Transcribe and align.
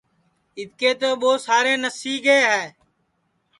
اِٻکے 0.59 0.91
تو 0.99 1.09
ٻو 1.21 1.31
سارے 1.45 1.73
نسیگے 1.83 2.39
ہے 2.49 2.63